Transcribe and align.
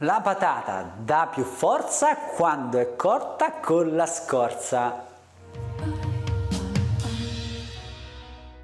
La 0.00 0.20
patata 0.22 0.92
dà 0.98 1.26
più 1.32 1.42
forza 1.42 2.16
quando 2.16 2.76
è 2.76 2.96
corta 2.96 3.52
con 3.62 3.96
la 3.96 4.04
scorza. 4.04 5.06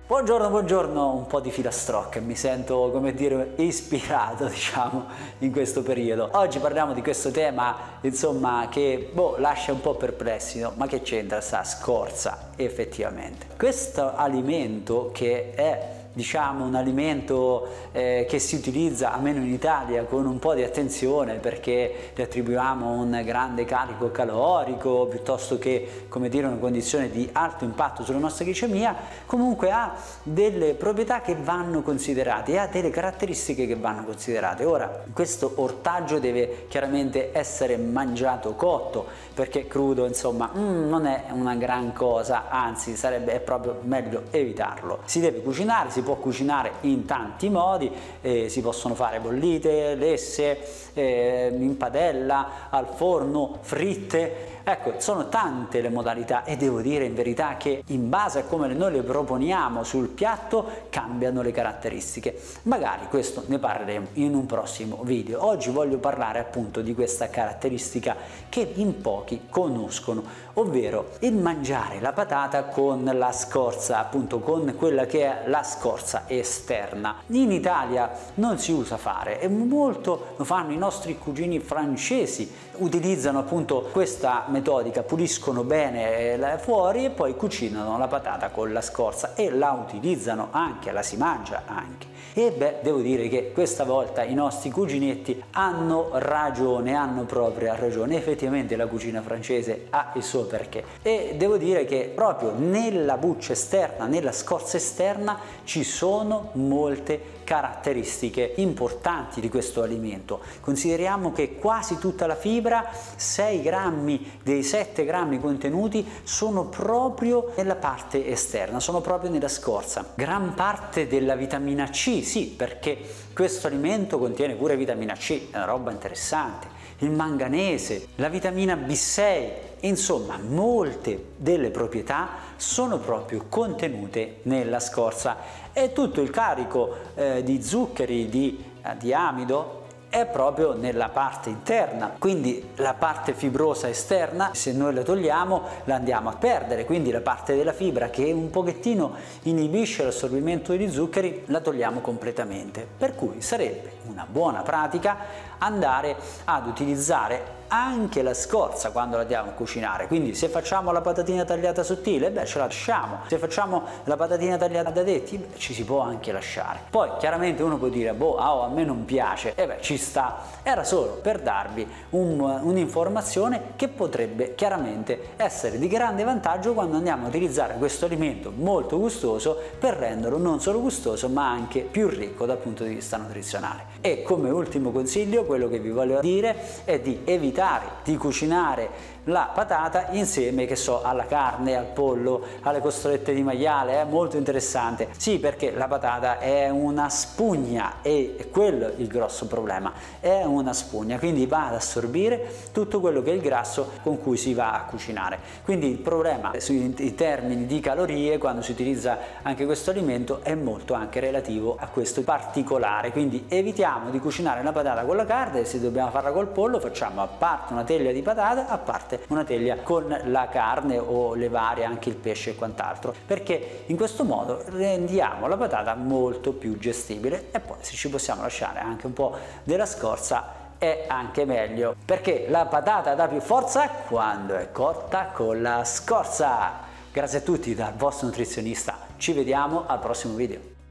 Buongiorno, 0.07 0.51
buongiorno, 0.51 1.15
un 1.15 1.27
po' 1.27 1.41
di 1.41 1.51
filastrocche, 1.51 2.21
mi 2.21 2.37
sento 2.37 2.91
come 2.91 3.15
dire 3.15 3.55
ispirato 3.57 4.45
diciamo 4.53 5.07
in 5.39 5.51
questo 5.53 5.83
periodo. 5.83 6.29
Oggi 6.33 6.59
parliamo 6.59 6.93
di 6.93 7.01
questo 7.01 7.31
tema 7.31 7.77
insomma 8.03 8.67
che 8.71 9.09
boh, 9.11 9.37
lascia 9.39 9.73
un 9.73 9.81
po' 9.81 9.95
perplessi, 9.95 10.61
no? 10.61 10.75
ma 10.77 10.87
che 10.87 11.01
c'entra 11.01 11.41
sta 11.41 11.65
scorza 11.65 12.51
effettivamente. 12.57 13.47
Questo 13.57 14.15
alimento 14.15 15.09
che 15.15 15.55
è 15.55 16.02
diciamo 16.13 16.65
un 16.65 16.75
alimento 16.75 17.67
eh, 17.93 18.27
che 18.29 18.39
si 18.39 18.57
utilizza 18.57 19.13
almeno 19.13 19.41
in 19.41 19.53
Italia 19.53 20.05
con 20.05 20.27
un 20.27 20.39
po' 20.39 20.55
di 20.55 20.63
attenzione 20.63 21.35
perché 21.35 22.13
gli 22.15 22.21
attribuiamo 22.21 22.91
un 22.91 23.23
grande 23.25 23.65
carico 23.65 24.11
calorico 24.11 25.07
piuttosto 25.07 25.59
che 25.59 26.07
come 26.09 26.29
dire 26.29 26.47
una 26.47 26.57
condizione 26.57 27.11
di 27.11 27.29
alto 27.33 27.65
impatto 27.65 28.05
sulla 28.05 28.19
nostra 28.19 28.45
glicemia 28.45 28.95
comunque 29.25 29.71
ha 29.71 29.95
delle 30.23 30.75
proprietà 30.75 31.23
che 31.23 31.35
vanno 31.35 31.81
considerate 31.83 32.53
e 32.53 32.59
ha 32.59 32.67
delle 32.67 32.91
caratteristiche 32.91 33.67
che 33.67 33.77
vanno 33.77 34.05
considerate. 34.05 34.65
Ora 34.65 35.05
questo 35.13 35.53
ortaggio 35.57 36.19
deve 36.19 36.67
chiaramente 36.69 37.31
essere 37.33 37.77
mangiato 37.79 38.55
cotto 38.55 39.07
perché 39.33 39.67
crudo 39.67 40.07
insomma 40.07 40.51
mm, 40.55 40.89
non 40.89 41.07
è 41.07 41.27
una 41.31 41.55
gran 41.55 41.93
cosa 41.95 42.51
anzi 42.51 42.97
sarebbe 42.97 43.41
proprio 43.41 43.79
meglio 43.83 44.25
evitarlo. 44.31 45.01
Si 45.07 45.21
deve 45.21 45.41
cucinare 45.41 45.91
si 45.91 46.02
può 46.03 46.17
cucinare 46.17 46.73
in 46.83 47.05
tanti 47.05 47.49
modi, 47.49 47.91
eh, 48.21 48.49
si 48.49 48.61
possono 48.61 48.95
fare 48.95 49.21
bollite, 49.21 49.95
lesse, 49.95 50.59
eh, 50.95 51.55
in 51.57 51.77
padella, 51.77 52.69
al 52.71 52.87
forno, 52.95 53.59
fritte, 53.61 54.61
ecco 54.65 54.95
sono 54.99 55.29
tante 55.29 55.81
le 55.81 55.89
modalità 55.89 56.45
e 56.45 56.57
devo 56.57 56.81
dire 56.81 57.05
in 57.05 57.15
verità 57.15 57.57
che 57.57 57.83
in 57.87 58.09
base 58.09 58.41
a 58.41 58.45
come 58.45 58.69
noi 58.69 58.93
le 58.93 59.03
proponiamo 59.03 59.83
sul 59.85 60.09
piatto 60.09 60.67
cambiano 60.91 61.43
le 61.43 61.53
caratteristiche. 61.53 62.41
Magari 62.63 63.07
questo 63.09 63.45
ne 63.47 63.59
parleremo 63.59 64.09
in 64.15 64.35
un 64.35 64.47
prossimo 64.47 65.01
video. 65.03 65.45
Oggi 65.45 65.71
voglio 65.71 65.99
parlare 65.99 66.39
appunto 66.39 66.81
di 66.81 66.95
questa 66.95 67.29
caratteristica 67.29 68.17
che 68.49 68.73
in 68.75 69.01
pochi 69.01 69.47
conoscono, 69.51 70.23
ovvero 70.55 71.11
il 71.21 71.35
mangiare 71.35 72.01
la 72.01 72.13
patata 72.13 72.65
con 72.65 73.05
la 73.05 73.33
scorza, 73.33 73.99
appunto 73.99 74.41
con 74.41 74.75
quella 74.77 75.07
che 75.07 75.25
è 75.25 75.49
la 75.49 75.63
scorza 75.63 76.25
esterna. 76.27 77.17
In 77.29 77.51
Italia 77.51 78.11
non 78.35 78.59
si 78.59 78.73
usa 78.73 78.97
fare 78.97 79.41
e 79.41 79.49
molto 79.49 80.35
lo 80.37 80.45
fanno 80.45 80.73
i 80.73 80.77
nostri 80.77 81.19
cugini 81.19 81.59
francesi, 81.59 82.51
utilizzano 82.77 83.39
appunto 83.41 83.89
questa 83.93 84.45
metodica, 84.53 85.03
puliscono 85.03 85.65
bene 85.65 86.35
eh, 86.35 86.59
fuori 86.59 87.07
e 87.07 87.11
poi 87.11 87.35
cucinano 87.35 87.99
la 87.99 88.07
patata 88.07 88.51
con 88.51 88.73
la 88.73 88.81
scorza 88.81 89.35
e 89.35 89.51
la 89.51 89.73
utilizzano 89.73 90.49
anche, 90.53 90.93
la 90.93 91.03
si 91.03 91.17
mangia 91.17 91.65
anche. 91.67 92.11
E 92.35 92.51
beh, 92.51 92.79
devo 92.81 93.01
dire 93.01 93.29
che 93.29 93.53
questa 93.53 93.85
volta 93.85 94.23
i 94.23 94.33
nostri 94.33 94.71
cuginetti 94.71 95.43
hanno 95.51 96.11
ragione, 96.15 96.95
hanno 96.95 97.25
proprio 97.25 97.75
ragione. 97.75 98.17
Effettivamente 98.17 98.75
la 98.75 98.87
cucina 98.87 99.21
francese 99.21 99.89
ha 99.91 100.13
il 100.15 100.23
suo 100.23 100.45
perché. 100.45 100.83
E 101.03 101.35
devo 101.37 101.59
dire 101.59 101.85
che 101.85 102.11
proprio 102.15 102.55
nella 102.57 103.19
buccia 103.19 103.53
esterna, 103.53 104.07
nella 104.07 104.33
scorza 104.33 104.79
esterna, 104.79 105.39
ci 105.65 105.85
sono 105.85 106.51
molte 106.55 107.41
caratteristiche 107.45 108.55
importanti 108.57 109.41
di 109.43 109.51
questo 109.51 109.83
alimento. 109.83 110.41
Consideriamo 110.61 111.33
che 111.33 111.57
quasi 111.57 111.99
tutta 111.99 112.27
la 112.27 112.37
fibra, 112.37 112.89
6 113.17 113.61
grammi 113.61 114.41
dei 114.43 114.63
7 114.63 115.05
grammi 115.05 115.41
contenuti, 115.41 116.07
sono 116.23 116.67
proprio 116.67 117.53
nella 117.57 117.77
parte 117.77 118.27
esterna, 118.27 118.81
sono 118.81 119.01
proprio 119.01 119.31
nella 119.31 119.49
scorza. 119.49 120.13
Gran 120.15 120.55
parte 120.55 121.07
della 121.07 121.35
vitamina 121.35 121.89
C, 121.89 122.23
sì, 122.25 122.47
perché 122.47 122.99
questo 123.33 123.67
alimento 123.67 124.19
contiene 124.19 124.55
pure 124.55 124.77
vitamina 124.77 125.15
C, 125.15 125.51
è 125.51 125.57
una 125.57 125.65
roba 125.65 125.91
interessante. 125.91 126.81
Il 126.99 127.11
manganese, 127.11 128.09
la 128.17 128.29
vitamina 128.29 128.75
B6, 128.75 129.51
insomma 129.81 130.39
molte 130.39 131.31
delle 131.37 131.71
proprietà 131.71 132.29
sono 132.57 132.99
proprio 132.99 133.47
contenute 133.49 134.39
nella 134.43 134.79
scorza 134.79 135.37
e 135.73 135.93
tutto 135.93 136.21
il 136.21 136.31
carico 136.31 136.95
eh, 137.15 137.43
di 137.43 137.61
zuccheri, 137.63 138.29
di, 138.29 138.63
eh, 138.83 138.97
di 138.99 139.13
amido 139.13 139.82
è 140.13 140.27
proprio 140.27 140.75
nella 140.75 141.09
parte 141.09 141.49
interna, 141.49 142.13
quindi 142.19 142.73
la 142.77 142.93
parte 142.93 143.33
fibrosa 143.33 143.89
esterna, 143.89 144.51
se 144.53 144.75
noi 144.75 144.93
la 144.93 145.01
togliamo 145.01 145.63
la 145.85 145.95
andiamo 145.95 146.29
a 146.29 146.37
perdere, 146.37 146.85
quindi 146.85 147.11
la 147.11 147.23
parte 147.23 147.57
della 147.57 147.73
fibra 147.73 148.11
che 148.11 148.31
un 148.31 148.51
pochettino 148.51 149.15
inibisce 149.45 150.05
l'assorbimento 150.05 150.73
degli 150.73 150.93
zuccheri 150.93 151.45
la 151.47 151.61
togliamo 151.61 152.01
completamente, 152.01 152.87
per 152.95 153.15
cui 153.15 153.41
sarebbe 153.41 153.93
una 154.03 154.27
buona 154.31 154.61
pratica 154.61 155.17
andare 155.57 156.15
ad 156.45 156.67
utilizzare 156.67 157.61
anche 157.73 158.23
la 158.23 158.35
scorza 158.35 158.91
quando 158.91 159.17
la 159.17 159.23
andiamo 159.23 159.49
a 159.49 159.53
cucinare. 159.55 160.07
Quindi 160.07 160.35
se 160.35 160.49
facciamo 160.49 160.93
la 160.93 161.01
patatina 161.01 161.45
tagliata 161.45 161.83
sottile 161.83 162.31
beh 162.31 162.45
ce 162.45 162.59
la 162.59 162.65
lasciamo. 162.65 163.21
Se 163.27 163.39
facciamo 163.39 163.83
la 164.05 164.17
patatina 164.17 164.59
tagliata 164.59 164.91
da 164.91 165.03
detti 165.03 165.39
beh, 165.39 165.57
ci 165.57 165.73
si 165.73 165.83
può 165.83 166.01
anche 166.01 166.33
lasciare. 166.33 166.81
Poi 166.91 167.13
chiaramente 167.19 167.63
uno 167.63 167.79
può 167.79 167.89
dire 167.89 168.13
boh 168.13 168.33
oh, 168.33 168.63
a 168.63 168.69
me 168.69 168.85
non 168.85 169.07
piace. 169.07 169.55
E 169.55 169.67
beh 169.67 169.79
ci 169.81 169.97
sta. 169.97 170.41
Era 170.63 170.85
solo 170.85 171.13
per 171.23 171.41
darvi 171.41 171.89
un, 172.11 172.41
un'informazione 172.41 173.73
che 173.77 173.89
potrebbe 173.89 174.55
chiaramente 174.55 175.31
essere 175.37 175.79
di 175.79 175.89
grande 175.89 176.25
vantaggio 176.25 176.75
quando 176.75 176.99
andiamo 176.99 177.25
a 177.25 177.29
utilizzare 177.29 177.77
questo 177.79 178.05
alimento 178.05 178.53
molto 178.55 178.99
gustoso 178.99 179.59
per 179.79 179.95
renderlo 179.95 180.37
non 180.37 180.61
solo 180.61 180.79
gustoso 180.81 181.31
ma 181.31 181.49
anche 181.49 181.81
più 181.81 182.09
ricco 182.09 182.45
dal 182.45 182.59
punto 182.59 182.85
di 182.85 182.93
vista 182.93 183.17
nutrizionale. 183.17 184.01
E 184.03 184.23
come 184.23 184.51
ultimo 184.51 184.91
consiglio 184.91 185.45
quello 185.45 185.71
che 185.71 185.79
vi 185.79 185.91
voglio 185.91 186.21
dire 186.21 186.55
è 186.85 187.01
di 187.01 187.23
evitare 187.25 187.61
evitare 187.63 187.87
di 188.03 188.17
cucinare 188.17 188.91
la 189.25 189.51
patata 189.55 190.09
insieme 190.11 190.67
che 190.67 190.77
so 190.77 191.03
alla 191.03 191.27
carne, 191.27 191.77
al 191.77 191.87
pollo, 191.87 192.43
alle 192.63 192.81
costolette 192.81 193.33
di 193.33 193.43
maiale, 193.43 194.01
è 194.01 194.05
molto 194.05 194.37
interessante. 194.37 195.09
Sì, 195.17 195.39
perché 195.39 195.71
la 195.71 195.87
patata 195.87 196.39
è 196.39 196.69
una 196.69 197.09
spugna 197.09 197.97
e 198.03 198.49
quello 198.51 198.89
è 198.89 198.95
il 198.97 199.07
grosso 199.07 199.47
problema, 199.47 199.93
è 200.19 200.43
una 200.45 200.73
spugna, 200.73 201.19
quindi 201.19 201.47
va 201.47 201.69
ad 201.69 201.75
assorbire 201.75 202.71
tutto 202.73 203.01
quello 203.01 203.23
che 203.23 203.31
è 203.31 203.35
il 203.35 203.41
grasso 203.41 203.93
con 204.03 204.21
cui 204.21 204.37
si 204.37 204.55
va 204.55 204.73
a 204.73 204.85
cucinare. 204.85 205.39
Quindi 205.65 205.89
il 205.89 205.99
problema 205.99 206.53
sui 206.59 207.15
termini 207.15 207.67
di 207.67 207.81
calorie 207.81 208.39
quando 208.39 208.63
si 208.63 208.73
utilizza 208.73 209.19
anche 209.43 209.65
questo 209.67 209.91
alimento 209.91 210.41
è 210.43 210.55
molto 210.55 210.95
anche 210.95 211.21
relativo 211.21 211.77
a 211.79 211.87
questo 211.87 212.23
particolare, 212.23 213.13
quindi 213.13 213.45
evitiamo 213.49 214.11
di 214.11 214.19
cucinare 214.19 214.63
la 214.63 214.73
patata 214.73 215.05
con 215.05 215.17
la 215.17 215.25
carne, 215.25 215.65
se 215.65 215.81
dobbiamo 215.81 216.11
farla 216.11 216.33
col 216.33 216.49
pollo 216.49 216.81
facciamo 216.81 217.23
a 217.23 217.27
parte 217.27 217.73
una 217.73 217.85
teglia 217.85 218.13
di 218.13 218.23
patata, 218.23 218.69
a 218.69 218.79
parte 218.79 219.12
una 219.29 219.45
teglia 219.45 219.77
con 219.77 220.17
la 220.25 220.49
carne 220.49 220.99
o 220.99 221.35
levare 221.35 221.85
anche 221.85 222.09
il 222.09 222.17
pesce 222.17 222.51
e 222.51 222.55
quant'altro, 222.55 223.15
perché 223.27 223.85
in 223.87 223.97
questo 223.97 224.25
modo 224.25 224.63
rendiamo 224.67 225.47
la 225.47 225.57
patata 225.57 225.95
molto 225.95 226.53
più 226.53 226.79
gestibile 226.79 227.49
e 227.51 227.61
poi 227.61 227.77
se 227.81 227.95
ci 227.95 228.09
possiamo 228.09 228.43
lasciare 228.43 228.81
anche 228.81 229.07
un 229.07 229.13
po' 229.13 229.37
della 229.65 229.87
scorza 229.87 230.61
è 230.83 231.05
anche 231.07 231.45
meglio 231.45 231.95
perché 232.05 232.47
la 232.49 232.67
patata 232.67 233.15
dà 233.15 233.29
più 233.29 233.41
forza 233.41 233.89
quando 233.89 234.57
è 234.57 234.73
cotta 234.73 235.27
con 235.27 235.63
la 235.63 235.85
scorza. 235.85 236.91
Grazie 237.13 237.39
a 237.39 237.43
tutti 237.43 237.73
dal 237.75 237.95
vostro 237.95 238.27
nutrizionista, 238.27 238.99
ci 239.17 239.33
vediamo 239.33 239.85
al 239.87 240.01
prossimo 240.01 240.35
video. 240.35 240.82